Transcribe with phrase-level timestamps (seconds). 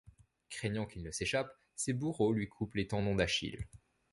[0.49, 3.67] Craignant qu'il ne s'échappe, ses bourreaux lui coupent les tendons d'Achille.